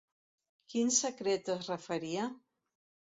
[0.73, 2.25] Quin secret es referia?